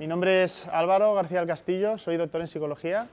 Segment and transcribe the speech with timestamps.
[0.00, 3.06] Mi nombre es Álvaro García del Castillo, soy doctor en psicología,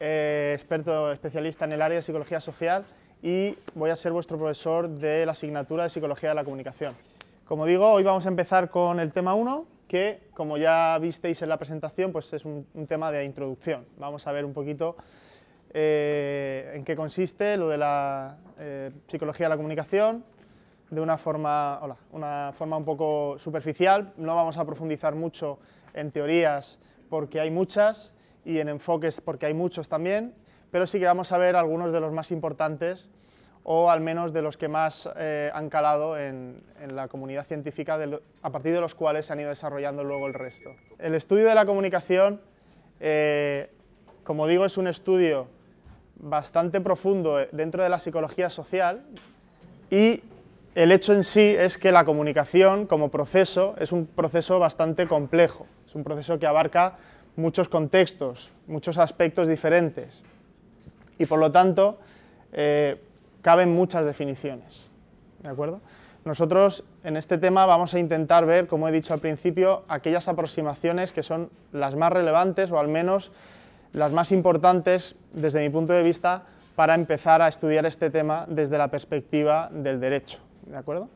[0.00, 2.86] eh, experto especialista en el área de psicología social
[3.22, 6.94] y voy a ser vuestro profesor de la asignatura de psicología de la comunicación.
[7.48, 11.48] Como digo, hoy vamos a empezar con el tema 1, que como ya visteis en
[11.48, 13.86] la presentación, pues es un, tema de introducción.
[13.96, 14.96] Vamos a ver un poquito
[15.70, 20.26] eh, en qué consiste lo de la eh, psicología de la comunicación,
[20.90, 21.80] de una forma,
[22.12, 24.12] una forma un poco superficial.
[24.18, 25.58] No vamos a profundizar mucho
[25.94, 26.78] en teorías
[27.08, 28.12] porque hay muchas
[28.44, 30.34] y en enfoques porque hay muchos también,
[30.70, 33.10] pero sí que vamos a ver algunos de los más importantes
[33.70, 37.98] o al menos de los que más eh, han calado en, la comunidad científica,
[38.40, 40.70] a partir de los cuales se han ido desarrollando luego el resto.
[40.98, 42.40] El estudio de la comunicación,
[42.98, 43.70] eh,
[44.24, 45.48] como digo, es un estudio
[46.16, 49.02] bastante profundo dentro de la psicología social
[49.90, 50.22] y
[50.74, 55.66] el hecho en sí es que la comunicación como proceso es un proceso bastante complejo.
[55.86, 56.96] Es un proceso que abarca
[57.36, 60.24] muchos contextos, muchos aspectos diferentes
[61.18, 61.98] y por lo tanto
[62.52, 62.98] eh,
[63.48, 64.90] caben muchas definiciones.
[65.42, 65.80] ¿De acuerdo?
[66.26, 71.14] Nosotros en este tema vamos a intentar ver, como he dicho al principio, aquellas aproximaciones
[71.14, 73.32] que son las más relevantes o al menos
[73.94, 76.42] las más importantes desde mi punto de vista
[76.76, 80.40] para empezar a estudiar este tema desde la perspectiva del derecho.
[80.66, 81.08] ¿De acuerdo?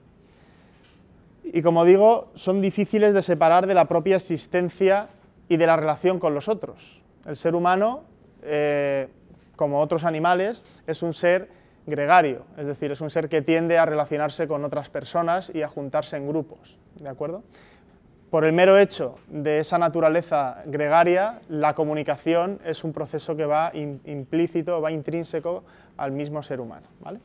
[1.45, 5.09] y como digo, son difíciles de separar de la propia existencia
[5.51, 7.03] y de la relación con los otros.
[7.27, 8.05] El ser humano,
[8.43, 9.09] eh,
[9.55, 13.87] como otros animales, es un ser gregario, es decir, es un ser que tiende a
[13.87, 17.43] relacionarse con otras personas y a juntarse en grupos, ¿de acuerdo?
[18.31, 23.73] Por el mero hecho de esa naturaleza gregaria, la comunicación es un proceso que va
[23.75, 25.65] implícito, va intrínseco
[25.99, 27.21] al mismo ser humano, ¿vale?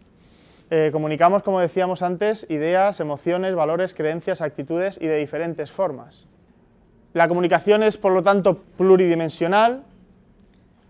[0.70, 6.28] Eh, comunicamos, como decíamos antes, ideas, emociones, valores, creencias, actitudes y de diferentes formas.
[7.14, 9.84] La comunicación es, por lo tanto, pluridimensional,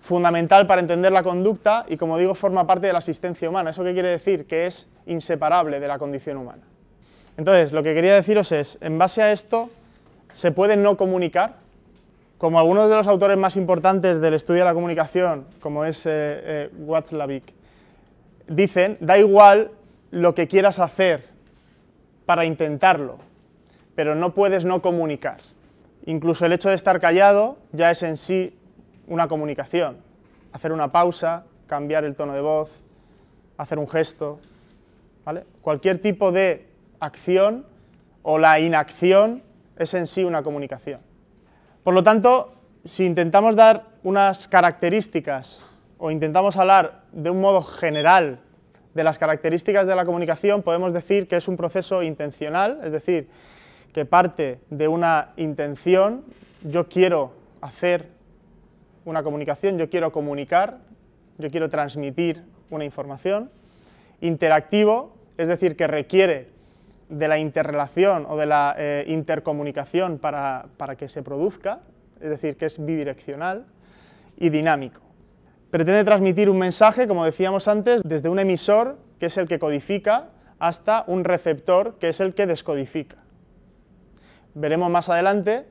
[0.08, 3.72] fundamental para entender la conducta y, como digo, forma parte de la existencia humana.
[3.72, 4.48] ¿Eso qué quiere decir?
[4.48, 6.64] Que es inseparable de la condición humana.
[7.36, 9.70] Entonces, lo que quería deciros es, en base a esto,
[10.34, 11.58] ¿se puede no comunicar?
[12.38, 16.10] Como algunos de los autores más importantes del estudio de la comunicación, como es eh,
[16.10, 17.54] eh, Watzlawick,
[18.48, 19.72] dicen, da igual
[20.12, 21.26] lo que quieras hacer
[22.26, 23.18] para intentarlo,
[23.94, 25.40] pero no puedes no comunicar.
[26.06, 28.57] Incluso el hecho de estar callado ya es en sí
[29.08, 29.98] una comunicación.
[30.52, 32.82] Hacer una pausa, cambiar el tono de voz,
[33.58, 34.40] hacer un gesto.
[35.62, 36.68] Cualquier tipo de
[37.00, 37.66] acción
[38.24, 39.44] o la inacción
[39.78, 41.02] es en sí una comunicación.
[41.84, 42.54] Por lo tanto,
[42.86, 45.62] si intentamos dar unas características
[45.98, 48.40] o intentamos hablar de un modo general
[48.94, 53.30] de las características de la comunicación, podemos decir que es un proceso intencional, es decir,
[53.94, 56.24] que parte de una intención,
[56.64, 58.17] yo quiero hacer
[59.08, 60.80] una comunicación, yo quiero comunicar,
[61.38, 63.50] yo quiero transmitir una información,
[64.22, 66.50] interactivo, es decir, que requiere
[67.10, 71.80] de la interrelación o de la eh, intercomunicación para, para que se produzca,
[72.20, 73.66] es decir, que es bidireccional,
[74.38, 75.08] y dinámico
[75.70, 80.30] pretende transmitir un mensaje, como decíamos antes, desde un emisor, que es el que codifica,
[80.60, 83.18] hasta un receptor, que es el que descodifica.
[84.54, 85.66] Veremos más adelante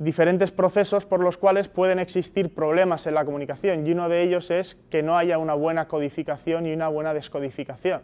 [0.00, 4.50] diferentes procesos por los cuales pueden existir problemas en la comunicación y uno de ellos
[4.50, 8.00] es que no haya una buena codificación y una buena descodificación.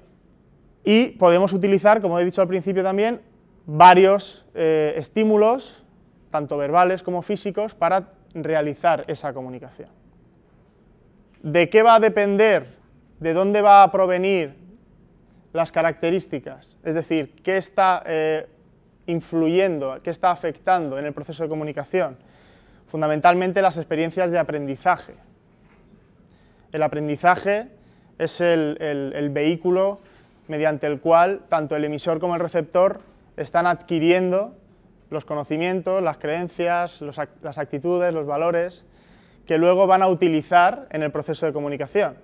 [0.84, 3.22] Y podemos utilizar, como he dicho al principio también,
[3.64, 5.82] varios eh, estímulos,
[6.30, 9.88] tanto verbales como físicos, para realizar esa comunicación.
[11.42, 12.76] ¿De qué va a depender?
[13.20, 14.54] ¿De dónde va a provenir
[15.54, 16.76] las características?
[16.84, 18.46] Es decir, ¿qué está eh,
[19.06, 22.16] influyendo, qué está afectando en el proceso de comunicación?
[22.88, 25.14] Fundamentalmente las experiencias de aprendizaje.
[26.72, 27.68] El aprendizaje
[28.18, 30.00] es el, vehículo
[30.48, 33.00] mediante el cual tanto el emisor como el receptor
[33.36, 34.54] están adquiriendo
[35.10, 38.84] los conocimientos, las creencias, las actitudes, los valores
[39.46, 42.16] que luego van a utilizar en el proceso de comunicación.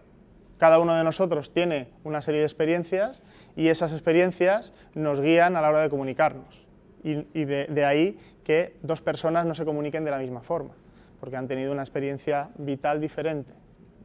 [0.59, 3.21] Cada uno de nosotros tiene una serie de experiencias
[3.57, 6.62] y esas experiencias nos guían a la hora de comunicarnos.
[7.05, 10.73] Y, de, ahí que dos personas no se comuniquen de la misma forma,
[11.19, 13.53] porque han tenido una experiencia vital diferente,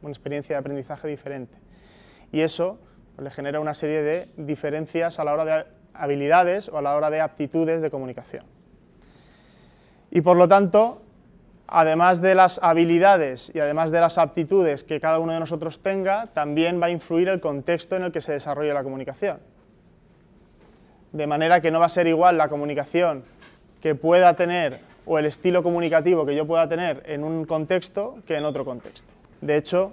[0.02, 1.56] una experiencia de aprendizaje diferente.
[2.32, 2.78] Y eso
[3.14, 6.96] pues, le genera una serie de diferencias a la hora de habilidades o a la
[6.96, 8.44] hora de aptitudes de comunicación.
[10.10, 11.02] Y por lo tanto,
[11.68, 16.28] además de las habilidades y además de las aptitudes que cada uno de nosotros tenga,
[16.28, 19.38] también va a influir el contexto en el que se desarrolle la comunicación.
[21.12, 23.24] De manera que no va a ser igual la comunicación
[23.82, 28.36] que pueda tener o el estilo comunicativo que yo pueda tener en un contexto que
[28.36, 29.08] en otro contexto.
[29.40, 29.92] De hecho,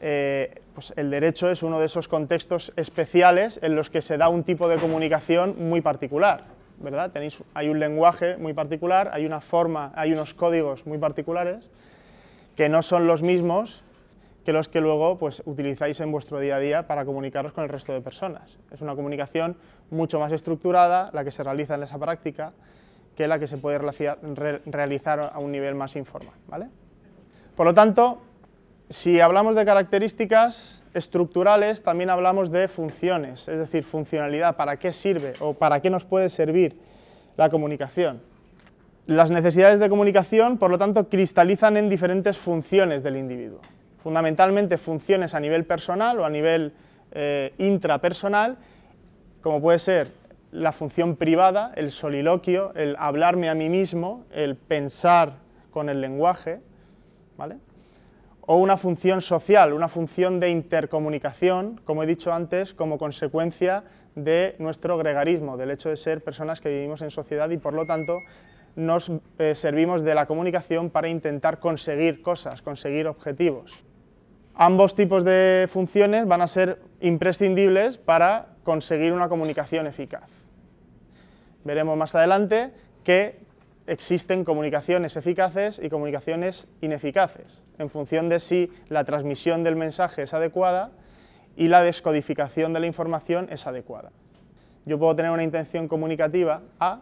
[0.00, 4.28] eh, pues el derecho es uno de esos contextos especiales en los que se da
[4.28, 6.44] un tipo de comunicación muy particular.
[6.78, 7.12] ¿verdad?
[7.12, 11.68] Tenéis, hay un lenguaje muy particular, hay una forma, hay unos códigos muy particulares
[12.56, 13.82] que no son los mismos
[14.44, 17.70] que los que luego pues, utilizáis en vuestro día a día para comunicaros con el
[17.70, 18.58] resto de personas.
[18.70, 19.56] Es una comunicación
[19.90, 22.52] mucho más estructurada, la que se realiza en esa práctica,
[23.16, 26.34] que la que se puede realizar a un nivel más informal.
[26.48, 26.68] ¿vale?
[27.54, 28.22] Por lo tanto,
[28.88, 35.34] si hablamos de características estructurales, también hablamos de funciones, es decir, funcionalidad, para qué sirve
[35.40, 36.76] o para qué nos puede servir
[37.36, 38.20] la comunicación.
[39.06, 43.60] Las necesidades de comunicación, por lo tanto, cristalizan en diferentes funciones del individuo.
[44.02, 46.72] Fundamentalmente funciones a nivel personal o a nivel
[47.12, 48.56] eh, intrapersonal,
[49.40, 50.12] como puede ser
[50.50, 55.34] la función privada, el soliloquio, el hablarme a mí mismo, el pensar
[55.70, 56.60] con el lenguaje,
[57.36, 57.56] ¿vale?
[58.42, 63.84] o una función social, una función de intercomunicación, como he dicho antes, como consecuencia
[64.14, 67.86] de nuestro gregarismo, del hecho de ser personas que vivimos en sociedad y por lo
[67.86, 68.18] tanto
[68.74, 73.84] nos eh, servimos de la comunicación para intentar conseguir cosas, conseguir objetivos.
[74.54, 80.28] Ambos tipos de funciones van a ser imprescindibles para conseguir una comunicación eficaz.
[81.64, 82.70] Veremos más adelante
[83.04, 83.40] que
[83.86, 90.34] existen comunicaciones eficaces y comunicaciones ineficaces, en función de si la transmisión del mensaje es
[90.34, 90.90] adecuada
[91.56, 94.10] y la descodificación de la información es adecuada.
[94.84, 97.00] Yo puedo tener una intención comunicativa A,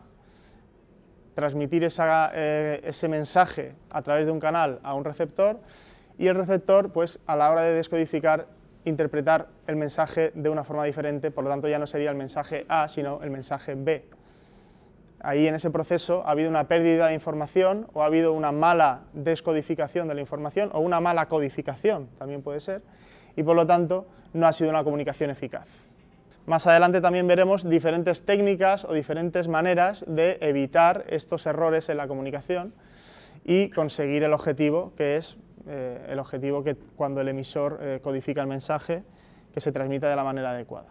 [1.35, 5.61] transmitir eh, ese mensaje a través de un canal a un receptor
[6.21, 8.47] y el receptor, pues a la hora de descodificar,
[8.85, 12.65] interpretar el mensaje de una forma diferente, por lo tanto ya no sería el mensaje
[12.69, 14.05] A, sino el mensaje B
[15.23, 19.03] ahí en ese proceso ha habido una pérdida de información o ha habido una mala
[19.13, 22.83] descodificación de la información o una mala codificación, también puede ser,
[23.37, 25.69] y por lo tanto no ha sido una comunicación eficaz.
[26.47, 32.09] Más adelante también veremos diferentes técnicas o diferentes maneras de evitar estos errores en la
[32.09, 32.73] comunicación
[33.45, 35.37] y conseguir el objetivo, que es
[35.67, 39.03] eh, el objetivo que cuando el emisor eh, codifica el mensaje,
[39.53, 40.89] que se transmita de la manera adecuada.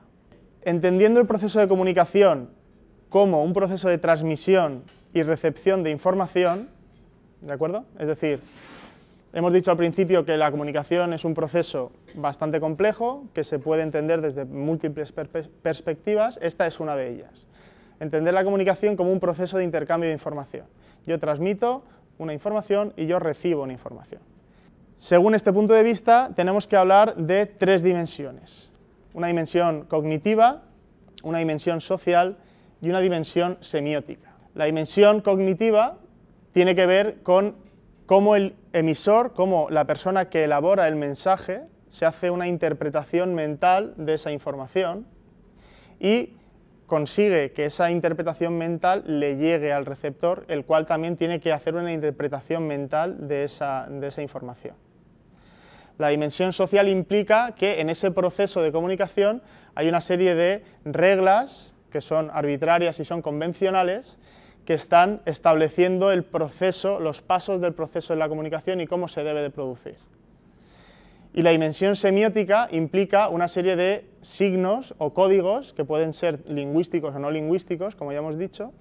[0.62, 2.50] Entendiendo el proceso de comunicación
[3.10, 4.83] como un proceso de transmisión
[5.13, 6.69] y recepción de información,
[7.42, 7.86] ¿de acuerdo?
[7.98, 8.42] Es decir,
[9.33, 13.83] hemos dicho al principio que la comunicación es un proceso bastante complejo, que se puede
[13.83, 17.48] entender desde múltiples perspectivas, esta es una de ellas.
[18.00, 20.66] Entender la comunicación como un proceso de intercambio de información.
[21.06, 21.83] Yo transmito
[22.18, 24.21] una información y yo recibo una información.
[24.99, 28.73] Según este punto de vista, tenemos que hablar de tres dimensiones.
[29.13, 30.63] Una dimensión cognitiva,
[31.23, 32.37] una dimensión social
[32.81, 34.35] y una dimensión semiótica.
[34.55, 35.99] La dimensión cognitiva
[36.51, 37.55] tiene que ver con
[38.07, 43.93] cómo el emisor, cómo la persona que elabora el mensaje, se hace una interpretación mental
[43.95, 45.07] de esa información
[45.97, 46.33] y
[46.87, 51.75] consigue que esa interpretación mental le llegue al receptor, el cual también tiene que hacer
[51.75, 54.75] una interpretación mental de esa, de esa información.
[55.99, 59.41] La dimensión social implica que en ese proceso de comunicación
[59.75, 64.18] hay una serie de reglas que son arbitrarias y son convencionales,
[64.63, 69.25] que están estableciendo el proceso, los pasos del proceso de la comunicación y cómo se
[69.25, 69.97] debe de producir.
[71.33, 77.13] Y la dimensión semiótica implica una serie de signos o códigos que pueden ser lingüísticos
[77.13, 78.71] o no lingüísticos, como ya hemos dicho,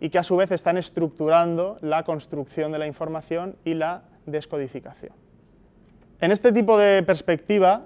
[0.00, 5.23] y que a su vez están estructurando la construcción de la información y la descodificación.
[6.24, 7.82] En este tipo de perspectiva,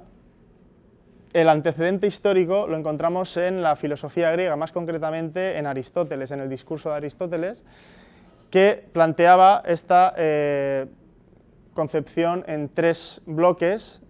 [1.33, 6.49] el antecedente histórico lo encontramos en la filosofía griega, más concretamente en Aristóteles, en el
[6.49, 7.65] discurso de Aristóteles,
[8.49, 10.87] que planteaba esta eh,
[11.75, 14.03] concepción en tres bloques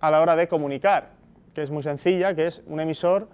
[0.00, 1.10] a la hora de comunicar,
[1.52, 3.28] que es muy sencilla, que es un emisor,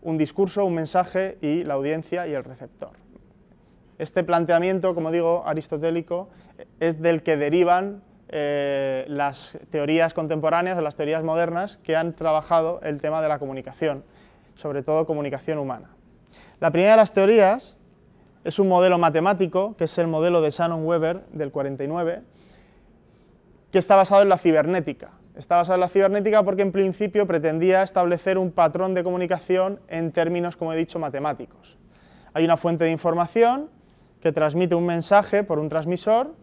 [0.00, 2.92] un discurso, un mensaje y la audiencia y el receptor.
[3.98, 6.30] Este planteamiento, como digo, aristotélico,
[6.80, 12.80] es del que derivan eh, las teorías contemporáneas o las teorías modernas que han trabajado
[12.82, 14.04] el tema de la comunicación,
[14.54, 15.90] sobre todo comunicación humana.
[16.60, 17.78] La primera de las teorías
[18.44, 22.22] es un modelo matemático, que es el modelo de Shannon-Weber del 49,
[23.70, 25.10] que está basado en la cibernética.
[25.36, 30.12] Está basado en la cibernética porque en principio pretendía establecer un patrón de comunicación en
[30.12, 31.78] términos, como he dicho, matemáticos.
[32.34, 33.70] Hay una fuente de información
[34.20, 36.34] que transmite un mensaje por un transmisor,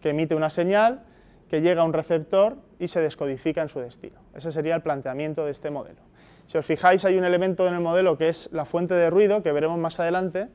[0.00, 1.04] que emite una señal,
[1.52, 4.22] que llega a un receptor y se descodifica en su destino.
[4.34, 6.00] Ese sería el planteamiento de este modelo.
[6.46, 9.42] Si os fijáis, hay un elemento en el modelo que es la fuente de ruido,
[9.42, 10.48] que veremos más adelante,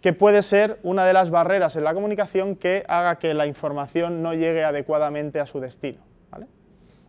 [0.00, 4.20] que puede ser una de las barreras en la comunicación que haga que la información
[4.20, 6.02] no llegue adecuadamente a su destino.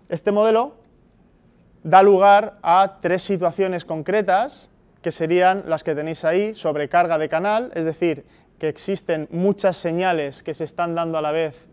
[0.09, 0.75] Este modelo
[1.81, 4.69] da lugar a tres situaciones concretas,
[5.01, 8.25] que serían las que tenéis ahí, sobrecarga de canal, es decir,
[8.59, 11.67] que existen muchas señales que se están dando a la vez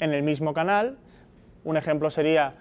[0.00, 0.98] en el mismo canal.
[1.64, 2.54] Un ejemplo sería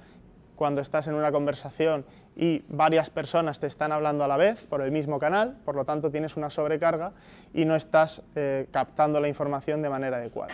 [0.56, 2.06] cuando estás en una conversación
[2.36, 5.86] y varias personas te están hablando a la vez por el mismo canal, por lo
[5.86, 7.12] tanto tienes una sobrecarga
[7.54, 10.54] y no estás eh, captando la información de manera adecuada.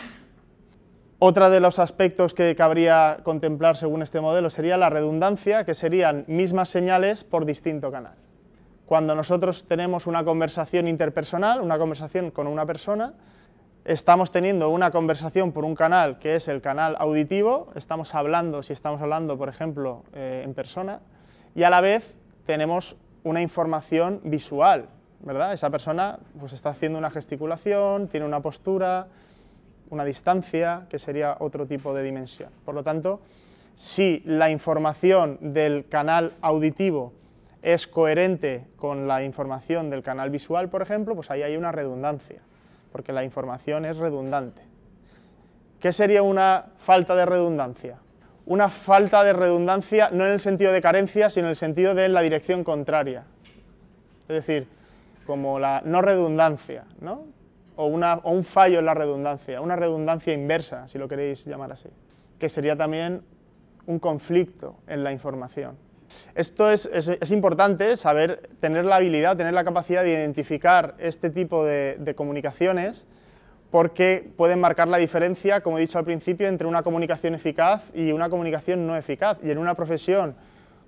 [1.21, 6.23] Otro de los aspectos que cabría contemplar según este modelo sería la redundancia, que serían
[6.27, 8.15] mismas señales por distinto canal.
[8.85, 13.13] Cuando nosotros tenemos una conversación interpersonal, una conversación con una persona,
[13.85, 18.73] estamos teniendo una conversación por un canal que es el canal auditivo, estamos hablando, si
[18.73, 21.01] estamos hablando, por ejemplo, eh, en persona,
[21.55, 24.89] y a la vez tenemos una información visual,
[25.21, 25.53] ¿verdad?
[25.53, 29.07] Esa persona pues, está haciendo una gesticulación, tiene una postura,
[29.89, 32.49] una distancia, que sería otro tipo de dimensión.
[32.63, 33.21] Por lo tanto,
[33.75, 37.13] si la información del canal auditivo
[37.61, 42.41] es coherente con la información del canal visual, por ejemplo, pues ahí hay una redundancia,
[42.91, 44.61] porque la información es redundante.
[45.79, 47.97] ¿Qué sería una falta de redundancia?
[48.45, 52.09] Una falta de redundancia no en el sentido de carencia, sino en el sentido de
[52.09, 53.23] la dirección contraria.
[54.27, 54.67] Es decir,
[55.25, 57.23] como la no redundancia, ¿no?
[57.81, 61.87] o, un fallo en la redundancia, una redundancia inversa, si lo queréis llamar así,
[62.37, 63.21] que sería también
[63.85, 65.77] un conflicto en la información.
[66.35, 66.87] Esto es,
[67.31, 73.05] importante, saber, tener la habilidad, tener la capacidad de identificar este tipo de, de comunicaciones,
[73.71, 78.11] porque pueden marcar la diferencia, como he dicho al principio, entre una comunicación eficaz y
[78.11, 79.37] una comunicación no eficaz.
[79.43, 80.35] Y en una profesión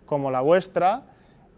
[0.05, 1.03] como la vuestra,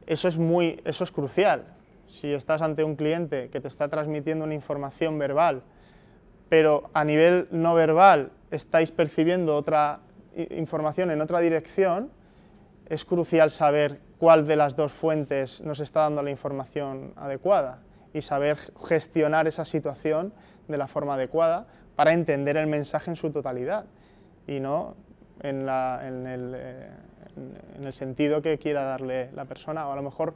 [0.06, 1.64] eso es, muy, eso es crucial
[2.08, 5.64] si estás ante un cliente que te está transmitiendo una información verbal,
[6.50, 10.00] pero a nivel no verbal estáis percibiendo otra
[10.52, 12.12] información en otra dirección,
[12.94, 17.80] es crucial saber cuál de las dos fuentes nos está dando la información adecuada
[18.14, 18.58] y saber
[18.88, 20.34] gestionar esa situación
[20.68, 23.86] de la forma adecuada para entender el mensaje en su totalidad
[24.48, 24.96] y no
[25.42, 26.90] en, el, eh,
[27.76, 30.36] en el sentido que quiera darle la persona o a lo mejor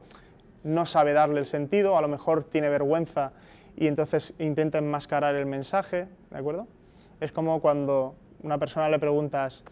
[0.63, 3.31] no sabe darle el sentido, a lo mejor tiene vergüenza
[3.75, 6.67] y entonces intenta enmascarar el mensaje, ¿de acuerdo?
[7.21, 9.63] Es como cuando una persona le preguntas,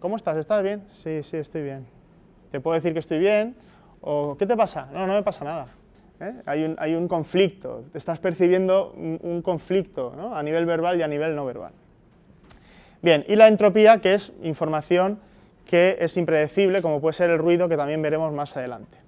[0.00, 0.36] ¿cómo estás?
[0.36, 0.84] ¿Estás bien?
[0.92, 1.86] Sí, sí, estoy bien.
[2.50, 3.56] Te puedo decir que estoy bien,
[4.00, 4.88] o ¿qué te pasa?
[4.92, 5.68] No, no me pasa nada.
[6.20, 6.34] ¿eh?
[6.46, 11.44] Hay, un, conflicto, te estás percibiendo un, conflicto a nivel verbal y a nivel no
[11.44, 11.72] verbal.
[13.02, 15.18] Bien, y la entropía, que es información
[15.66, 18.98] que es impredecible, como puede ser el ruido, que también veremos más adelante.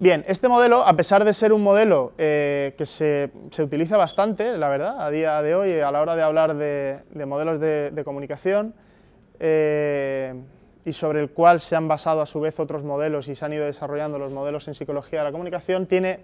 [0.00, 4.68] Bien, este modelo, a pesar de ser un modelo eh, que se, utiliza bastante, la
[4.68, 8.74] verdad, a día de hoy, a la hora de hablar de, modelos de, comunicación,
[9.40, 10.34] eh,
[10.84, 13.52] y sobre el cual se han basado a su vez otros modelos y se han
[13.52, 16.20] ido desarrollando los modelos en psicología de la comunicación, tiene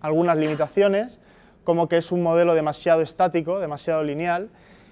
[0.00, 1.20] algunas limitaciones,
[1.64, 4.50] como que es un modelo demasiado estático, demasiado lineal,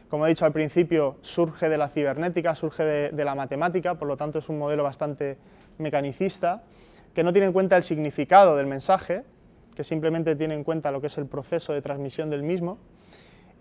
[0.09, 4.17] como he dicho al principio, surge de la cibernética, surge de la matemática, por lo
[4.17, 5.39] tanto es un modelo bastante
[5.79, 6.63] mecanicista,
[7.15, 9.25] que no tiene en cuenta el significado del mensaje,
[9.75, 12.79] que simplemente tiene en cuenta lo que es el proceso de transmisión del mismo,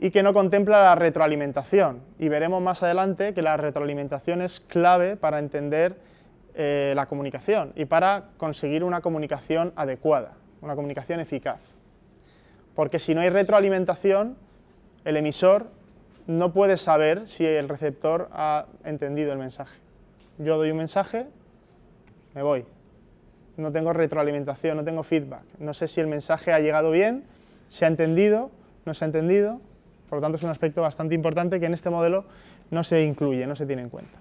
[0.03, 2.01] y que no contempla la retroalimentación.
[2.19, 5.95] Y veremos más adelante que la retroalimentación es clave para entender
[6.55, 11.61] eh, la comunicación y para conseguir una comunicación adecuada, una comunicación eficaz.
[12.75, 14.35] Porque si no hay retroalimentación,
[15.05, 15.67] el emisor
[16.27, 19.79] no puede saber si el receptor ha entendido el mensaje.
[20.37, 21.27] Yo doy un mensaje,
[22.35, 22.65] me voy,
[23.55, 25.43] no tengo retroalimentación, no tengo feedback.
[25.59, 27.23] No sé si el mensaje ha llegado bien,
[27.69, 28.51] se ha entendido,
[28.83, 29.61] no se ha entendido.
[30.13, 32.25] Por lo tanto, es un aspecto bastante importante que en este modelo
[32.69, 34.19] no se incluye, no se tiene en cuenta.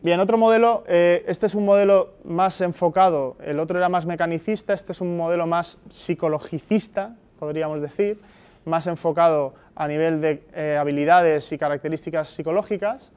[0.00, 4.72] Bien, otro modelo, eh, este es un modelo más enfocado, el otro era más mecanicista,
[4.74, 8.20] este es un modelo más psicologicista, podríamos decir,
[8.64, 13.10] más enfocado a nivel de eh, habilidades y características psicológicas,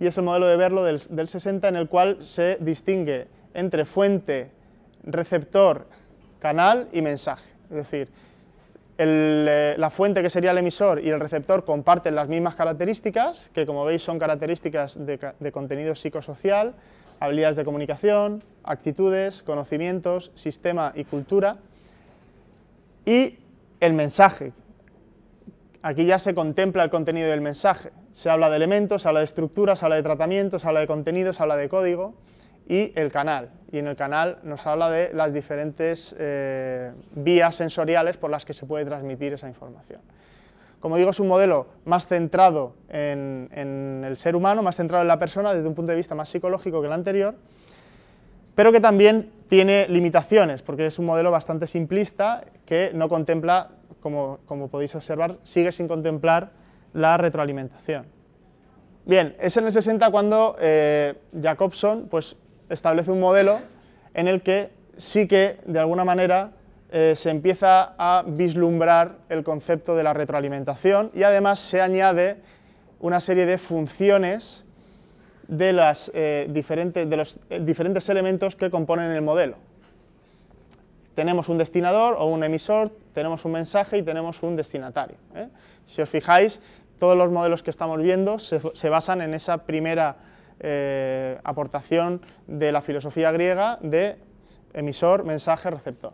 [0.00, 3.86] y es el modelo de verlo del, del 60 en el cual se distingue entre
[3.86, 4.50] fuente,
[5.02, 5.86] receptor,
[6.40, 7.50] canal y mensaje.
[7.70, 8.08] Es decir,
[9.08, 13.66] eh, la fuente que sería el emisor y el receptor comparten las mismas características, que
[13.66, 16.74] como veis son características de, contenido psicosocial,
[17.20, 21.58] habilidades de comunicación, actitudes, conocimientos, sistema y cultura.
[23.06, 23.38] Y
[23.80, 24.52] el mensaje,
[25.82, 27.92] aquí ya se contempla el contenido del mensaje.
[28.14, 30.86] Se habla de elementos, se habla de estructuras, se habla de tratamientos, se habla de
[30.86, 32.14] contenidos, se habla de código
[32.68, 33.50] y el canal.
[33.72, 38.52] Y en el canal nos habla de las diferentes eh, vías sensoriales por las que
[38.52, 40.00] se puede transmitir esa información.
[40.78, 43.48] Como digo, es un modelo más centrado en,
[44.04, 46.80] el ser humano, más centrado en la persona desde un punto de vista más psicológico
[46.80, 47.34] que el anterior,
[48.54, 54.40] pero que también tiene limitaciones, porque es un modelo bastante simplista que no contempla, como,
[54.44, 56.50] como podéis observar, sigue sin contemplar
[56.92, 58.04] la retroalimentación.
[59.04, 62.36] Bien, es en el 60 cuando eh, Jacobson pues,
[62.68, 63.60] establece un modelo
[64.14, 66.52] en el que sí que, de alguna manera,
[66.90, 72.36] eh, se empieza a vislumbrar el concepto de la retroalimentación y además se añade
[73.00, 74.66] una serie de funciones
[75.48, 79.56] de, las, eh, de los eh, diferentes elementos que componen el modelo.
[81.14, 85.16] Tenemos un destinador o un emisor, tenemos un mensaje y tenemos un destinatario.
[85.86, 86.62] Si os fijáis,
[86.98, 90.16] todos los modelos que estamos viendo se basan en esa primera
[91.44, 94.16] aportación de la filosofía griega de
[94.74, 96.12] emisor, mensaje, receptor.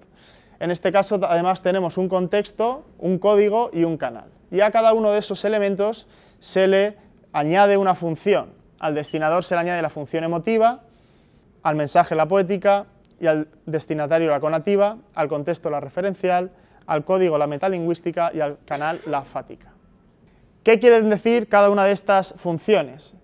[0.60, 4.30] En este caso, además, tenemos un contexto, un código y un canal.
[4.50, 6.08] Y a cada uno de esos elementos
[6.40, 6.96] se le
[7.32, 8.52] añade una función.
[8.80, 10.82] Al destinador se le añade la función emotiva,
[11.62, 12.86] al mensaje la poética
[13.20, 16.50] y al destinatario la conativa, al contexto la referencial,
[16.86, 19.72] al código la metalingüística y al canal la fática.
[20.62, 23.14] ¿Qué quieren decir cada una de estas funciones?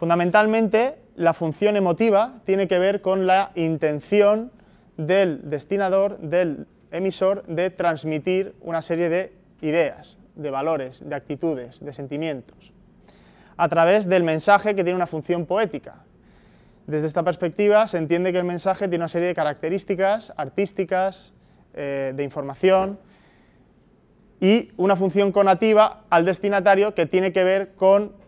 [0.00, 4.50] Fundamentalmente, la función emotiva tiene que ver con la intención
[4.96, 9.30] del destinador, del emisor, de transmitir una serie de
[9.60, 12.72] ideas, de valores, de actitudes, de sentimientos,
[13.58, 15.96] a través del mensaje que tiene una función poética.
[16.86, 21.34] Desde esta perspectiva se entiende que el mensaje tiene una serie de características artísticas,
[21.74, 22.98] eh, de información,
[24.40, 28.18] y una función conativa al destinatario que tiene que ver con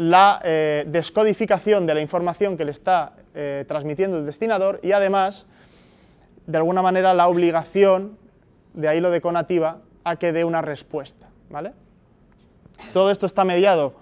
[0.00, 5.44] la eh, descodificación de la información que le está eh, transmitiendo el destinador y además,
[6.46, 8.16] de alguna manera, la obligación,
[8.72, 11.28] de ahí lo de conativa, a que dé una respuesta.
[11.50, 11.72] ¿vale?
[12.94, 13.92] Todo esto está mediado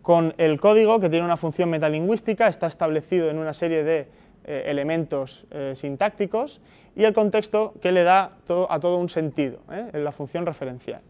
[0.00, 4.06] con el código, que tiene una función metalingüística, está establecido en una serie de
[4.44, 6.60] eh, elementos sintácticos,
[6.94, 8.36] y el contexto que le da
[8.68, 11.00] a todo un sentido, en la función referencial.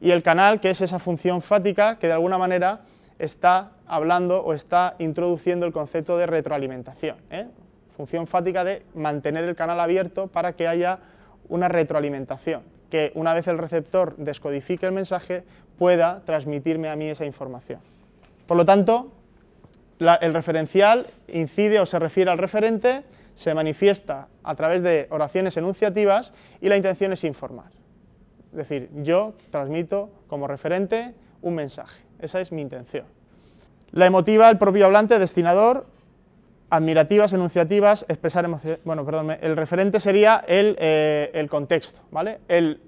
[0.00, 2.82] Y el canal, que es esa función fática, que de alguna manera
[3.18, 7.16] está hablando o está introduciendo el concepto de retroalimentación.
[7.30, 7.46] ¿eh?
[7.96, 10.98] Función fática de mantener el canal abierto para que haya
[11.48, 15.44] una retroalimentación, que una vez el receptor descodifique el mensaje
[15.78, 17.80] pueda transmitirme a mí esa información.
[18.46, 19.12] Por lo tanto,
[19.98, 23.02] el referencial incide o se refiere al referente,
[23.34, 27.70] se manifiesta a través de oraciones enunciativas y la intención es informar.
[28.52, 32.02] Es decir, yo transmito como referente un mensaje.
[32.18, 33.04] Esa es mi intención.
[33.92, 35.86] La emotiva, el propio hablante, destinador,
[36.70, 38.80] admirativas, enunciativas, expresar emociones.
[38.84, 42.40] Bueno, perdón, el referente sería el, eh, el, contexto, ¿vale?
[42.48, 42.80] El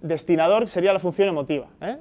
[0.00, 1.66] destinador sería la función emotiva.
[1.82, 1.98] ¿eh?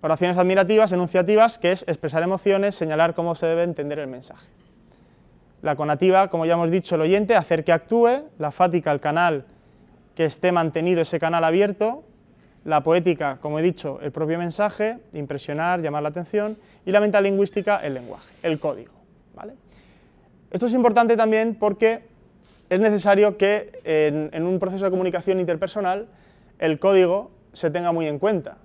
[0.00, 4.48] Oraciones admirativas, enunciativas, que es expresar emociones, señalar cómo se debe entender el mensaje.
[5.60, 8.22] La conativa, como ya hemos dicho, el oyente, hacer que actúe.
[8.38, 9.44] La fática, el canal,
[10.14, 12.04] que esté mantenido ese canal abierto
[12.64, 17.78] la poética, como he dicho, el propio mensaje, impresionar, llamar la atención, y la metalingüística,
[17.78, 18.92] el lenguaje, el código.
[19.34, 19.54] ¿vale?
[20.50, 22.02] Esto es importante también porque
[22.70, 26.06] es necesario que en, un proceso de comunicación interpersonal
[26.58, 28.58] el código se tenga muy en cuenta,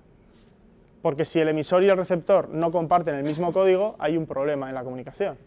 [1.02, 4.70] porque si el emisor y el receptor no comparten el mismo código, hay un problema
[4.70, 5.38] en la comunicación.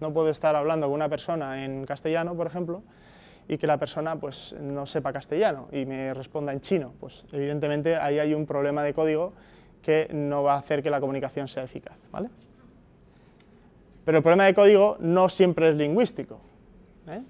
[0.00, 2.82] No puedo estar hablando con una persona en castellano, por ejemplo,
[3.48, 6.92] y que la persona pues, no sepa castellano y me responda en chino.
[6.98, 9.32] Pues evidentemente ahí hay un problema de código
[9.82, 11.96] que no va a hacer que la comunicación sea eficaz.
[12.10, 12.28] ¿vale?
[14.04, 16.40] Pero el problema de código no siempre es lingüístico.
[17.08, 17.22] ¿eh?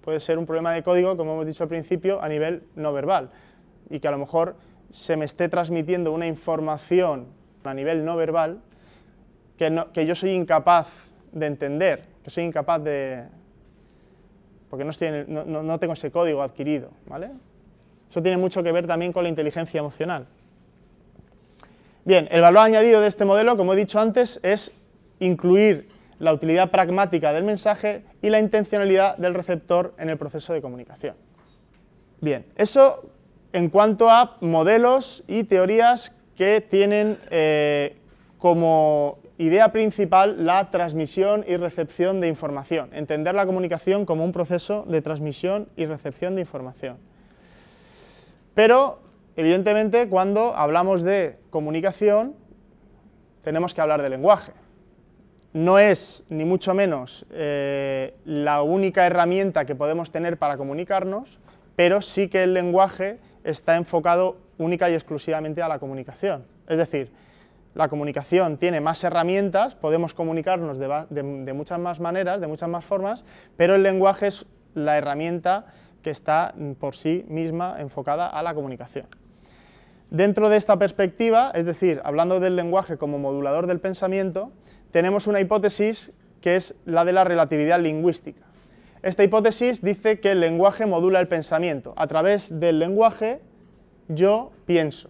[0.00, 3.30] Puede ser un problema de código, como hemos dicho al principio, a nivel no verbal
[3.90, 4.56] y que a lo mejor
[4.90, 7.26] se me esté transmitiendo una información
[7.64, 8.60] a nivel no verbal
[9.58, 10.88] que, que yo soy incapaz
[11.32, 13.26] de entender, que soy incapaz de,
[14.70, 16.90] porque no, tengo ese código adquirido.
[17.06, 17.30] ¿vale?
[18.08, 20.26] Eso tiene mucho que ver también con la inteligencia emocional.
[22.04, 24.72] Bien, el valor añadido de este modelo, como he dicho antes, es
[25.18, 30.62] incluir la utilidad pragmática del mensaje y la intencionalidad del receptor en el proceso de
[30.62, 31.14] comunicación.
[32.20, 33.10] Bien, eso
[33.52, 37.96] en cuanto a modelos y teorías que tienen eh,
[38.38, 44.84] como idea principal la transmisión y recepción de información, entender la comunicación como un proceso
[44.86, 46.98] de transmisión y recepción de información.
[48.54, 48.98] Pero
[49.40, 52.34] Evidentemente, cuando hablamos de comunicación,
[53.42, 54.52] tenemos que hablar de lenguaje.
[55.54, 61.38] No es, ni mucho menos, eh, la única herramienta que podemos tener para comunicarnos,
[61.74, 66.44] pero sí que el lenguaje está enfocado única y exclusivamente a la comunicación.
[66.68, 67.10] Es decir,
[67.80, 73.24] la comunicación tiene más herramientas, podemos comunicarnos de, muchas más maneras, de muchas más formas,
[73.56, 75.64] pero el lenguaje es la herramienta
[76.02, 79.06] que está por sí misma enfocada a la comunicación.
[80.10, 84.52] Dentro de esta perspectiva, es decir, hablando del lenguaje como modulador del pensamiento,
[84.90, 86.12] tenemos una hipótesis
[86.42, 88.42] que es la de la relatividad lingüística.
[89.02, 91.94] Esta hipótesis dice que el lenguaje modula el pensamiento.
[91.96, 93.40] A través del lenguaje
[94.08, 95.08] yo pienso.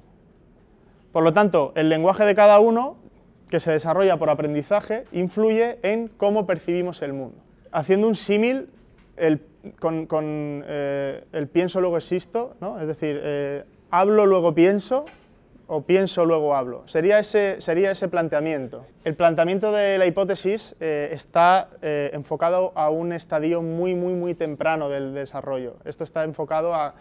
[1.12, 2.96] Por lo tanto, el lenguaje de cada uno,
[3.48, 7.36] que se desarrolla por aprendizaje, influye en cómo percibimos el mundo.
[7.72, 8.68] Haciendo un símil
[9.78, 15.04] con, eh, el pienso luego existo, es decir, eh, hablo luego pienso
[15.66, 16.82] o pienso luego hablo.
[16.86, 18.86] Sería ese, sería ese planteamiento.
[19.04, 24.88] El planteamiento de la hipótesis eh, está enfocado a un estadio muy, muy, muy temprano
[24.88, 25.76] del desarrollo.
[25.84, 26.94] Esto está enfocado a,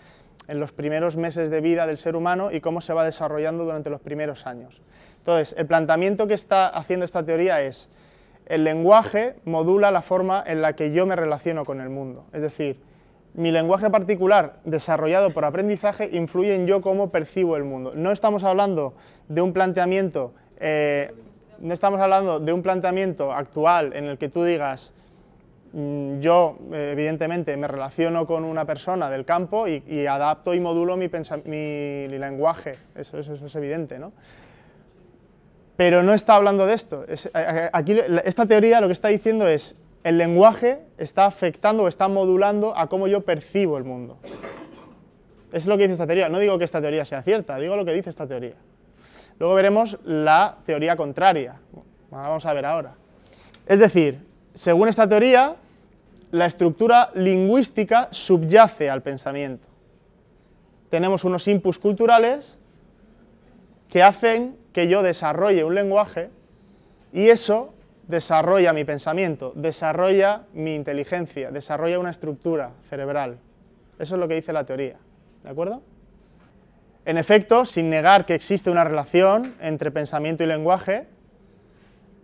[0.48, 3.90] en los primeros meses de vida del ser humano y cómo se va desarrollando durante
[3.90, 4.82] los primeros años.
[5.18, 7.90] Entonces, el planteamiento que está haciendo esta teoría es,
[8.46, 12.26] el lenguaje modula la forma en la que yo me relaciono con el mundo.
[12.34, 12.80] Es decir,
[13.36, 17.94] mi lenguaje particular desarrollado por aprendizaje influye en yo cómo percibo el mundo.
[17.96, 18.96] No estamos hablando
[19.28, 21.14] de un planteamiento, eh,
[21.60, 24.94] no estamos hablando de un planteamiento actual en el que tú digas,
[25.74, 31.10] yo eh, evidentemente me relaciono con una persona del campo y, adapto y modulo mi,
[31.46, 34.12] mi lenguaje, eso, es evidente, ¿no?
[35.76, 37.06] Pero no está hablando de esto.
[37.72, 42.76] aquí, esta teoría lo que está diciendo es, el lenguaje está afectando o está modulando
[42.76, 44.18] a cómo yo percibo el mundo.
[45.52, 46.30] Es lo que dice esta teoría.
[46.30, 48.56] No digo que esta teoría sea cierta, digo lo que dice esta teoría.
[49.40, 51.56] Luego veremos la teoría contraria.
[52.12, 52.96] Vamos a ver ahora.
[53.66, 55.56] Es decir, según esta teoría,
[56.32, 59.68] la estructura lingüística subyace al pensamiento.
[60.90, 62.58] Tenemos unos inputs culturales
[63.90, 66.30] que hacen que yo desarrolle un lenguaje
[67.12, 67.74] y eso
[68.08, 73.38] desarrolla mi pensamiento, desarrolla mi inteligencia, desarrolla una estructura cerebral.
[74.00, 74.98] Eso es lo que dice la teoría,
[75.44, 75.82] ¿de acuerdo?
[77.06, 81.08] En efecto, sin negar que existe una relación entre pensamiento y lenguaje,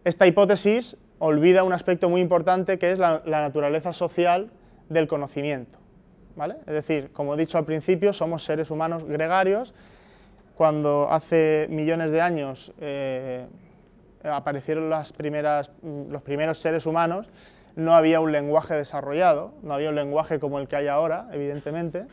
[0.04, 4.50] esta hipótesis olvida un aspecto muy importante que es la, naturaleza social
[4.90, 5.78] del conocimiento.
[6.36, 6.56] ¿vale?
[6.68, 9.74] Es decir, como he dicho al principio, somos seres humanos gregarios.
[10.56, 13.46] Cuando hace millones de años eh,
[14.24, 17.28] aparecieron los primeros seres humanos,
[17.76, 22.06] no había un lenguaje desarrollado, no había un lenguaje como el que hay ahora, evidentemente,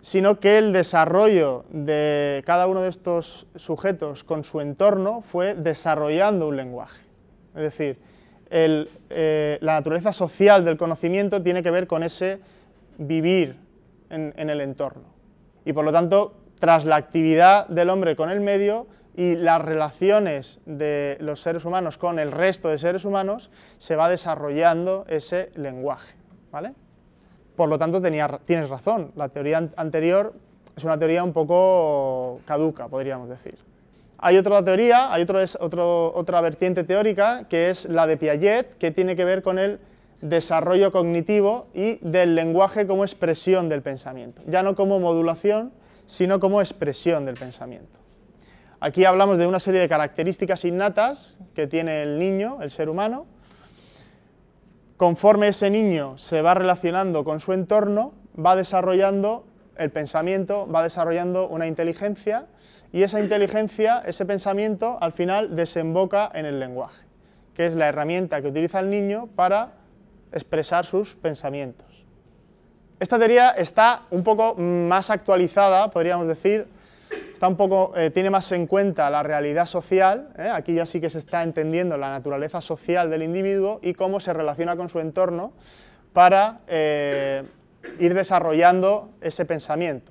[0.00, 6.46] sino que el desarrollo de cada uno de estos sujetos con su entorno fue desarrollando
[6.46, 7.07] un lenguaje.
[7.58, 7.98] Es decir,
[8.50, 12.38] eh, la naturaleza social del conocimiento tiene que ver con ese
[12.96, 13.56] vivir
[14.10, 15.04] en, el entorno.
[15.64, 20.60] Y por lo tanto, tras la actividad del hombre con el medio, y las relaciones
[20.64, 26.14] de los seres humanos con el resto de seres humanos, se va desarrollando ese lenguaje.
[26.52, 26.72] ¿vale?
[27.56, 30.34] Por lo tanto, tienes razón, la teoría anterior
[30.76, 33.67] es una teoría un poco caduca, podríamos decir.
[34.20, 39.24] Hay otra teoría, hay otra vertiente teórica, que es la de Piaget, que tiene que
[39.24, 39.78] ver con el
[40.20, 44.42] desarrollo cognitivo y del lenguaje como expresión del pensamiento.
[44.48, 45.72] Ya no como modulación,
[46.06, 47.96] sino como expresión del pensamiento.
[48.80, 53.26] Aquí hablamos de una serie de características innatas que tiene el niño, el ser humano.
[54.96, 59.44] Conforme ese niño se va relacionando con su entorno, va desarrollando
[59.76, 62.46] el pensamiento, va desarrollando una inteligencia
[62.92, 67.04] y esa inteligencia, ese pensamiento, al final desemboca en el lenguaje,
[67.54, 69.72] que es la herramienta que utiliza el niño para
[70.32, 71.86] expresar sus pensamientos.
[73.00, 76.66] Esta teoría está un poco más actualizada, podríamos decir,
[77.32, 80.50] está un poco, eh, tiene más en cuenta la realidad social, ¿eh?
[80.52, 84.32] aquí ya sí que se está entendiendo la naturaleza social del individuo y cómo se
[84.32, 85.52] relaciona con su entorno
[86.12, 87.44] para eh,
[88.00, 90.10] ir desarrollando ese pensamiento.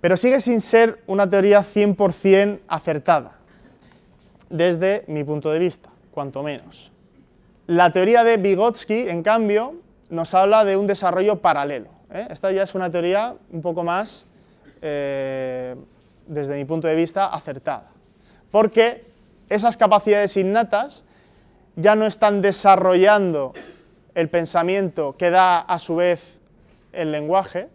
[0.00, 3.32] Pero sigue sin ser una teoría 100% acertada,
[4.50, 6.92] desde mi punto de vista, cuanto menos.
[7.66, 9.74] La teoría de Vygotsky, en cambio,
[10.10, 11.88] nos habla de un desarrollo paralelo.
[12.10, 14.26] Esta ya es una teoría un poco más
[14.80, 15.74] eh,
[16.26, 17.90] desde mi punto de vista, acertada.
[18.50, 19.04] Porque
[19.48, 21.04] esas capacidades innatas
[21.76, 23.52] ya no están desarrollando
[24.14, 26.38] el pensamiento que da a su vez
[26.92, 27.68] el lenguaje,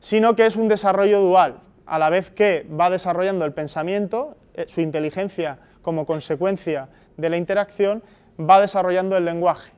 [0.00, 1.60] sino que es un desarrollo dual.
[1.86, 7.38] a la vez que va desarrollando el pensamiento, eh, su inteligencia como consecuencia de la
[7.38, 8.02] interacción,
[8.38, 9.72] va desarrollando el lenguaje.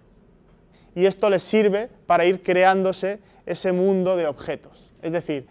[0.96, 4.92] Y esto le sirve para ir creándose ese mundo de objetos.
[5.02, 5.46] Es decir,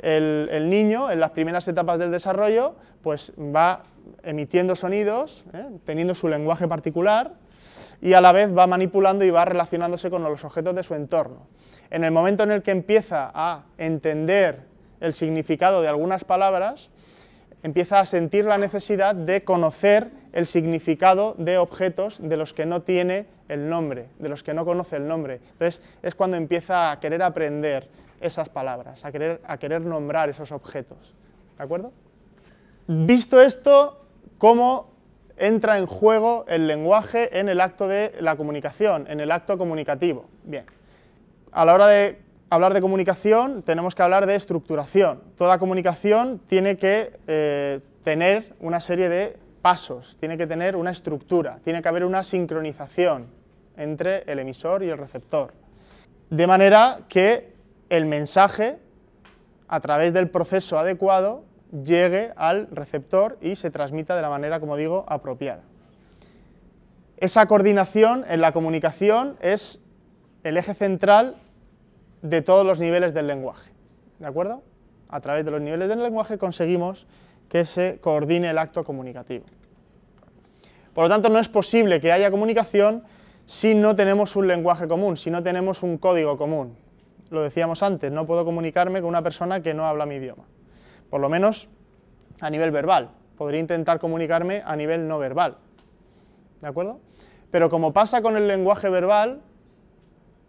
[0.00, 3.84] el, niño en las primeras etapas del desarrollo pues va
[4.22, 5.64] emitiendo sonidos, ¿eh?
[5.84, 7.32] teniendo su lenguaje particular,
[8.04, 11.46] y a la vez va manipulando y va relacionándose con los objetos de su entorno.
[11.88, 14.60] En el momento en el que empieza a entender
[15.00, 16.90] el significado de algunas palabras,
[17.62, 22.82] empieza a sentir la necesidad de conocer el significado de objetos de los que no
[22.82, 25.40] tiene el nombre, de los que no conoce el nombre.
[25.52, 27.88] Entonces es cuando empieza a querer aprender
[28.20, 31.14] esas palabras, a querer, a querer nombrar esos objetos.
[31.56, 31.90] ¿De acuerdo?
[32.86, 34.04] Visto esto,
[34.36, 34.93] ¿cómo
[35.36, 40.26] entra en juego el lenguaje en el acto de la comunicación, en el acto comunicativo.
[40.44, 40.64] Bien,
[41.52, 42.18] a la hora de
[42.50, 45.22] hablar de comunicación tenemos que hablar de estructuración.
[45.36, 51.58] Toda comunicación tiene que eh, tener una serie de pasos, tiene que tener una estructura,
[51.64, 53.26] tiene que haber una sincronización
[53.76, 55.52] entre el emisor y el receptor.
[56.30, 57.54] De manera que
[57.88, 58.78] el mensaje,
[59.68, 61.44] a través del proceso adecuado,
[61.82, 65.62] llegue al receptor y se transmita de la manera, como digo, apropiada.
[67.16, 69.80] Esa coordinación en la comunicación es
[70.42, 71.36] el eje central
[72.22, 73.72] de todos los niveles del lenguaje.
[74.18, 74.62] ¿De acuerdo?
[75.08, 77.06] A través de los niveles del lenguaje conseguimos
[77.48, 79.44] que se coordine el acto comunicativo.
[80.92, 83.02] Por lo tanto, no es posible que haya comunicación
[83.46, 86.76] si no tenemos un lenguaje común, si no tenemos un código común.
[87.30, 90.44] Lo decíamos antes, no puedo comunicarme con una persona que no habla mi idioma
[91.14, 91.68] por lo menos
[92.40, 93.10] a nivel verbal.
[93.38, 95.58] Podría intentar comunicarme a nivel no verbal.
[96.60, 96.98] ¿De acuerdo?
[97.52, 99.40] Pero como pasa con el lenguaje verbal,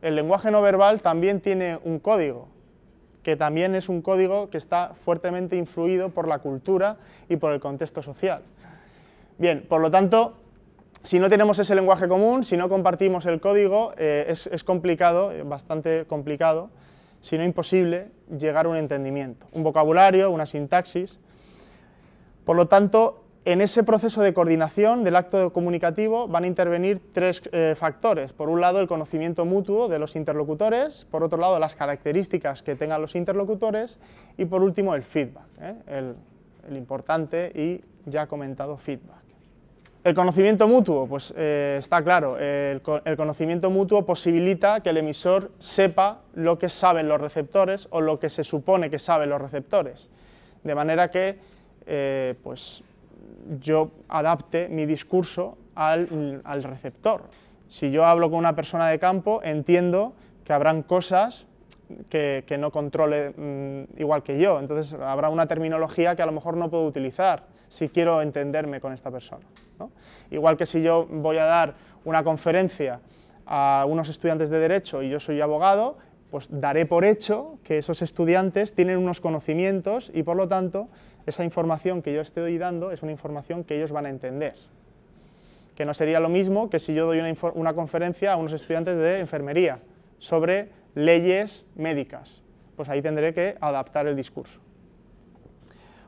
[0.01, 2.47] el lenguaje no verbal también tiene un código,
[3.21, 6.97] que también es un código que está fuertemente influido por la cultura
[7.29, 8.41] y por el contexto social.
[9.37, 10.33] Bien, por lo tanto,
[11.03, 15.31] si no tenemos ese lenguaje común, si no compartimos el código, eh, es, es, complicado,
[15.45, 16.71] bastante complicado,
[17.25, 21.19] sino imposible, llegar a un entendimiento, un vocabulario, una sintaxis.
[22.45, 27.41] Por lo tanto, en ese proceso de coordinación del acto comunicativo van a intervenir tres
[27.51, 28.31] eh, factores.
[28.31, 32.75] Por un lado, el conocimiento mutuo de los interlocutores, por otro lado, las características que
[32.75, 33.97] tengan los interlocutores
[34.37, 35.75] y por último, el feedback, ¿eh?
[36.67, 39.24] el importante y ya comentado feedback.
[40.05, 42.79] El conocimiento mutuo, pues eh, está claro, el,
[43.17, 48.29] conocimiento mutuo posibilita que el emisor sepa lo que saben los receptores o lo que
[48.29, 50.11] se supone que saben los receptores,
[50.63, 51.39] de manera que
[51.87, 52.83] eh, pues,
[53.59, 56.07] yo adapte mi discurso al,
[56.61, 57.23] receptor.
[57.67, 60.13] Si yo hablo con una persona de campo, entiendo
[60.43, 61.47] que habrán cosas
[62.09, 66.57] que, no controle mm, igual que yo, entonces habrá una terminología que a lo mejor
[66.57, 69.45] no puedo utilizar si quiero entenderme con esta persona.
[70.31, 72.99] Igual que si yo voy a dar una conferencia
[73.45, 75.97] a unos estudiantes de Derecho y yo soy abogado,
[76.31, 80.87] pues daré por hecho que esos estudiantes tienen unos conocimientos y por lo tanto
[81.25, 84.55] esa información que yo estoy dando es una información que ellos van a entender.
[85.75, 88.97] Que no sería lo mismo que si yo doy una, una conferencia a unos estudiantes
[88.97, 89.79] de enfermería
[90.19, 92.41] sobre leyes médicas.
[92.75, 94.59] Pues ahí tendré que adaptar el discurso.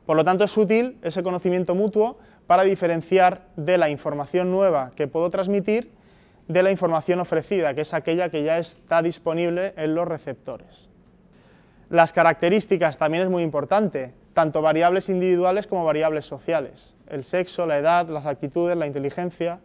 [0.04, 5.06] Por lo tanto, es útil ese conocimiento mutuo para diferenciar de la información nueva que
[5.06, 5.92] puedo transmitir
[6.48, 10.88] de la información ofrecida, que es aquella que ya está disponible en los receptores.
[11.90, 16.94] Las características también es muy importante, tanto variables individuales como variables sociales.
[17.06, 19.60] El sexo, la edad, las actitudes, la inteligencia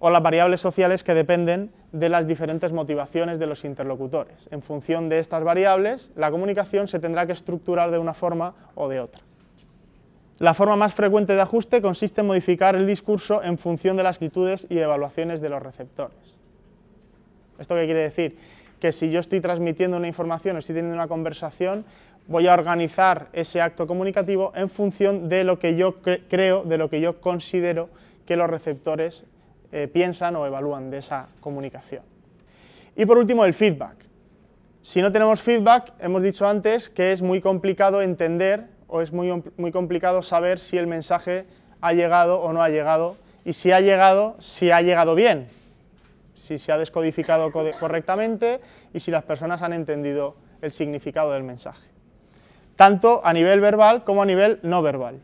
[0.00, 4.48] o las variables sociales que dependen de las diferentes motivaciones de los interlocutores.
[4.50, 8.88] En función de estas variables, la comunicación se tendrá que estructurar de una forma o
[8.88, 9.22] de otra.
[10.38, 14.16] La forma más frecuente de ajuste consiste en modificar el discurso en función de las
[14.16, 16.38] actitudes y evaluaciones de los receptores.
[17.58, 18.36] ¿Esto qué quiere decir?
[18.78, 21.84] Que si yo estoy transmitiendo una información o estoy teniendo una conversación,
[22.28, 26.88] voy a organizar ese acto comunicativo en función de lo que yo creo, de lo
[26.88, 27.88] que yo considero
[28.24, 29.24] que los receptores
[29.72, 32.02] eh, piensan o evalúan de esa comunicación.
[32.96, 33.96] Y por último, el feedback.
[34.82, 39.42] Si no tenemos feedback, hemos dicho antes que es muy complicado entender o es muy,
[39.56, 41.46] muy complicado saber si el mensaje
[41.80, 45.48] ha llegado o no ha llegado y si ha llegado, si ha llegado bien,
[46.34, 48.60] si se ha descodificado correctamente
[48.92, 51.88] y si las personas han entendido el significado del mensaje,
[52.76, 55.20] tanto a nivel verbal como a nivel no verbal.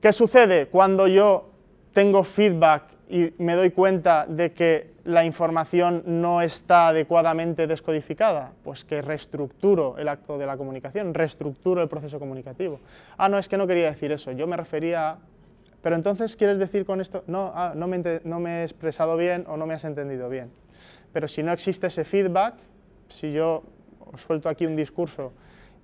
[0.00, 1.51] ¿Qué sucede cuando yo
[1.92, 8.52] tengo feedback y me doy cuenta de que la información no está adecuadamente descodificada?
[8.64, 12.80] Pues que reestructuro el acto de la comunicación, reestructuro el proceso comunicativo.
[13.16, 15.18] Ah, no, es que no quería decir eso, yo me refería a...
[15.82, 17.24] Pero entonces, ¿quieres decir con esto?
[17.26, 20.50] No, ah, no, me, no me he expresado bien o no me has entendido bien.
[21.12, 22.54] Pero si no existe ese feedback,
[23.08, 23.64] si yo
[24.12, 25.32] os suelto aquí un discurso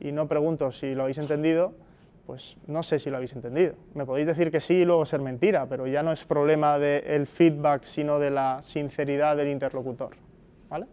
[0.00, 1.74] y no pregunto si lo habéis entendido,
[2.28, 3.72] pues no sé si lo habéis entendido.
[3.94, 7.26] Me podéis decir que sí y luego ser mentira, pero ya no es problema del
[7.26, 10.10] feedback, sino de la sinceridad del interlocutor.
[10.68, 10.84] ¿vale?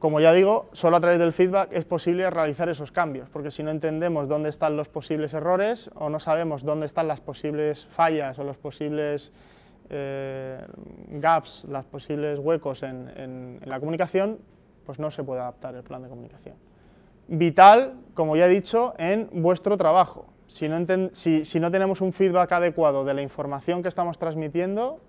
[0.00, 3.62] Como ya digo, solo a través del feedback es posible realizar esos cambios, porque si
[3.62, 8.36] no entendemos dónde están los posibles errores o no sabemos dónde están las posibles fallas
[8.40, 9.32] o los posibles
[9.90, 10.58] eh,
[11.20, 14.40] gaps, los posibles huecos en la comunicación,
[14.84, 16.56] pues no se puede adaptar el plan de comunicación.
[17.28, 20.31] Vital, como ya he dicho, en vuestro trabajo.
[20.48, 25.00] Si no, tenemos un feedback adecuado de la información que estamos transmitiendo,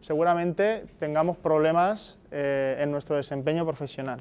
[0.00, 4.20] seguramente tengamos problemas eh, en nuestro desempeño profesional.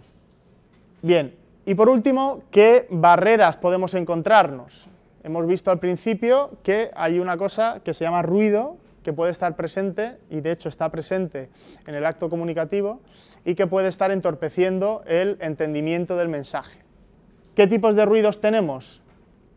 [1.01, 4.87] Bien, y por último, ¿qué barreras podemos encontrarnos?
[5.23, 9.55] Hemos visto al principio que hay una cosa que se llama ruido, que puede estar
[9.55, 11.49] presente, y de hecho está presente
[11.87, 13.01] en el acto comunicativo,
[13.45, 16.79] y que puede estar entorpeciendo el entendimiento del mensaje.
[17.55, 19.01] ¿Qué tipos de ruidos tenemos?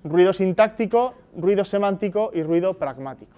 [0.04, 3.36] Ruido sintáctico, ruido semántico y ruido pragmático.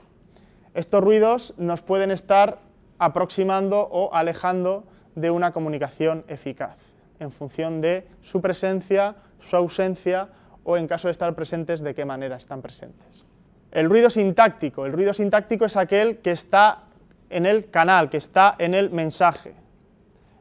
[0.75, 2.59] Estos ruidos nos pueden estar
[2.99, 6.77] aproximando o alejando de una comunicación eficaz,
[7.18, 10.29] en función de su presencia, su ausencia
[10.62, 13.25] o en caso de estar presentes, de qué manera están presentes.
[13.73, 14.85] El ruido sintáctico.
[14.85, 16.85] El ruido sintáctico es aquel que está
[17.31, 19.55] en el canal, que está en el mensaje.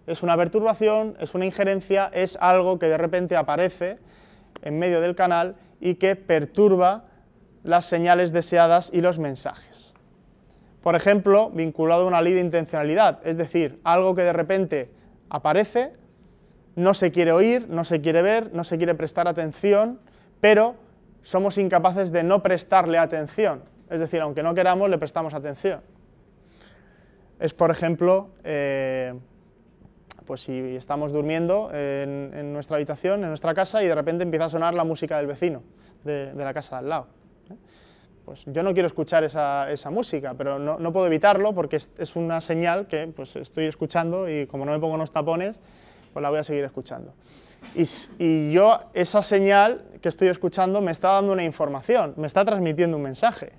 [0.05, 3.99] Es una perturbación, es una injerencia, es algo que de repente aparece
[4.62, 7.06] en medio del canal y que perturba
[7.63, 9.94] las señales deseadas y los mensajes.
[10.82, 14.89] Por ejemplo, vinculado a una ley de intencionalidad, es decir, algo que de repente
[15.30, 15.94] aparece,
[16.76, 20.00] no se quiere oír, no se quiere ver, no se quiere prestar atención,
[20.39, 20.76] pero
[21.24, 23.63] somos incapaces de no prestarle atención.
[23.89, 25.82] Es decir, aunque no queramos, le prestamos atención.
[27.39, 29.13] Es, por ejemplo, eh,
[30.30, 34.50] pues si estamos durmiendo en, nuestra habitación, en nuestra casa, y de repente empieza a
[34.50, 35.63] sonar la música del vecino,
[36.04, 37.08] de, la casa de al lado.
[37.50, 37.56] ¿eh?
[38.26, 42.86] Pues yo no quiero escuchar esa, música, pero no, puedo evitarlo porque es, una señal
[42.86, 45.60] que pues, estoy escuchando y como no me pongo unos tapones,
[46.13, 47.12] pues la voy a seguir escuchando.
[47.74, 47.86] Y,
[48.20, 52.98] y, yo, esa señal que estoy escuchando me está dando una información, me está transmitiendo
[52.98, 53.54] un mensaje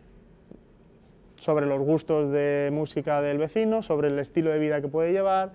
[1.35, 5.51] sobre los gustos de música del vecino, sobre el estilo de vida que puede llevar,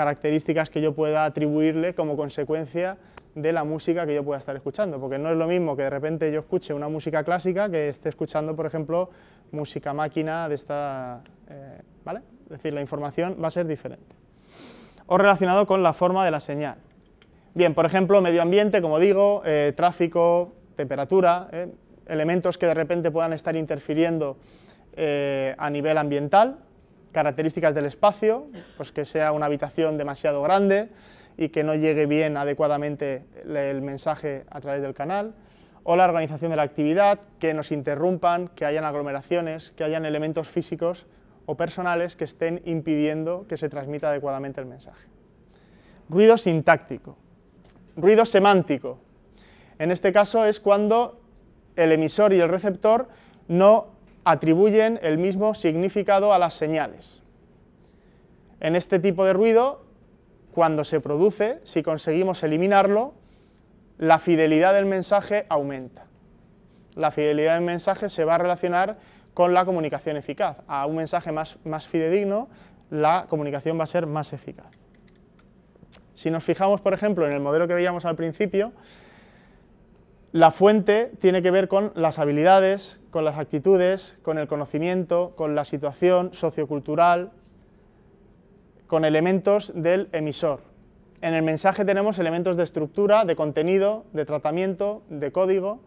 [0.00, 2.96] características que yo pueda atribuirle como consecuencia
[3.34, 5.90] de la música que yo pueda estar escuchando, porque no es lo mismo que de
[5.90, 9.10] repente yo escuche una música clásica que esté escuchando, por ejemplo,
[9.52, 11.20] música máquina de esta...
[11.50, 12.22] Eh, ¿vale?
[12.44, 14.16] Es decir, la información va a ser diferente.
[15.04, 16.76] O relacionado con la forma de la señal.
[17.52, 21.74] Bien, por ejemplo, medio ambiente, como digo, eh, tráfico, temperatura, eh,
[22.06, 24.38] elementos que de repente puedan estar interfiriendo
[24.96, 26.58] a nivel ambiental,
[27.12, 28.46] características del espacio,
[28.76, 30.88] pues que sea una habitación demasiado grande
[31.36, 35.34] y que no llegue bien adecuadamente el mensaje a través del canal,
[35.82, 40.48] o la organización de la actividad, que nos interrumpan, que hayan aglomeraciones, que hayan elementos
[40.48, 41.06] físicos
[41.46, 45.08] o personales que estén impidiendo que se transmita adecuadamente el mensaje.
[46.08, 47.16] Ruido sintáctico.
[47.96, 48.98] Ruido semántico.
[49.78, 51.20] En este caso es cuando
[51.76, 53.08] el emisor y el receptor
[53.48, 53.88] no
[54.24, 57.22] atribuyen el mismo significado a las señales.
[58.60, 59.84] En este tipo de ruido,
[60.52, 63.14] cuando se produce, si conseguimos eliminarlo,
[63.98, 66.06] la fidelidad del mensaje aumenta.
[66.94, 68.98] La fidelidad del mensaje se va a relacionar
[69.34, 70.58] con la comunicación eficaz.
[70.66, 72.48] A un mensaje más, más fidedigno,
[72.90, 74.66] la comunicación va a ser más eficaz.
[76.14, 78.72] Si nos fijamos, por ejemplo, en el modelo que veíamos al principio,
[80.32, 85.56] la fuente tiene que ver con las habilidades, con las actitudes, con el conocimiento, con
[85.56, 87.32] la situación sociocultural,
[88.86, 90.60] con elementos del emisor.
[91.20, 95.80] En el mensaje tenemos elementos de estructura, de contenido, de tratamiento, de código.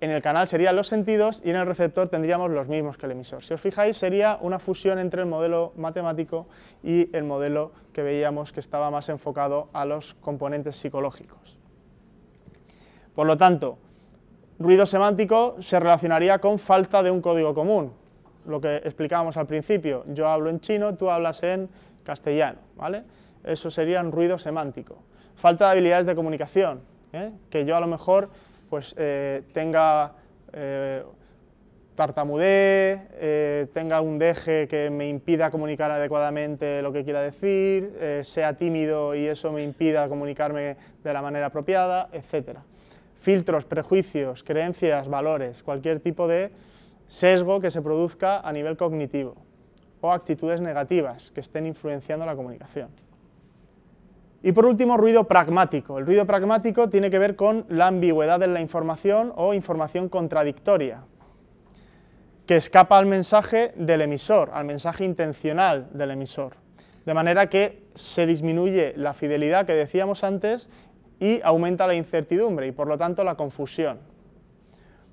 [0.00, 3.12] En el canal serían los sentidos y en el receptor tendríamos los mismos que el
[3.12, 3.42] emisor.
[3.42, 6.46] Si os fijáis, sería una fusión entre el modelo matemático
[6.84, 11.57] y el modelo que veíamos que estaba más enfocado a los componentes psicológicos.
[13.18, 13.78] Por lo tanto,
[14.60, 17.92] ruido semántico se relacionaría con falta de un código común,
[18.46, 20.04] lo que explicábamos al principio.
[20.06, 21.68] Yo hablo en chino, tú hablas en
[22.04, 23.02] castellano, ¿vale?
[23.42, 25.02] Eso sería un ruido semántico.
[25.34, 26.80] Falta de habilidades de comunicación,
[27.12, 27.32] ¿eh?
[27.50, 28.30] que yo a lo mejor
[28.70, 30.12] pues, eh, tenga
[30.52, 31.02] eh,
[31.98, 39.16] eh, tenga un deje que me impida comunicar adecuadamente lo que quiera decir, sea tímido
[39.16, 42.60] y eso me impida comunicarme de la manera apropiada, etc.
[43.20, 46.52] Filtros, prejuicios, creencias, valores, cualquier tipo de
[47.06, 49.34] sesgo que se produzca a nivel cognitivo
[50.00, 52.88] o actitudes negativas que estén influenciando la comunicación.
[54.42, 55.98] Y por último, ruido pragmático.
[55.98, 61.02] El ruido pragmático tiene que ver con la ambigüedad en la información o información contradictoria,
[62.46, 66.54] que escapa al mensaje del emisor, al mensaje intencional del emisor.
[67.04, 70.70] De manera que se disminuye la fidelidad que decíamos antes
[71.20, 73.98] y aumenta la incertidumbre y por lo tanto la confusión.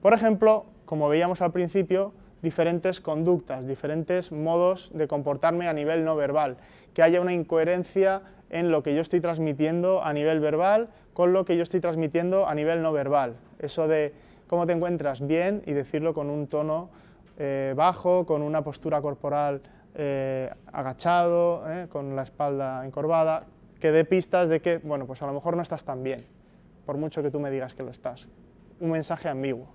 [0.01, 6.15] Por ejemplo, como veíamos al principio, diferentes conductas, diferentes modos de comportarme a nivel no
[6.15, 6.57] verbal,
[6.93, 11.45] que haya una incoherencia en lo que yo estoy transmitiendo a nivel verbal con lo
[11.45, 13.35] que yo estoy transmitiendo a nivel no verbal.
[13.59, 14.13] Eso de
[14.47, 16.89] cómo te encuentras bien y decirlo con un tono
[17.37, 19.61] eh, bajo, con una postura corporal
[19.95, 23.45] eh, agachado, eh, con la espalda encorvada,
[23.79, 26.25] que dé pistas de que, bueno, pues a lo mejor no estás tan bien,
[26.85, 28.29] por mucho que tú me digas que lo estás.
[28.79, 29.67] Un mensaje ambiguo.